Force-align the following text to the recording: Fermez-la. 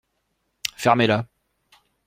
Fermez-la. 0.77 1.27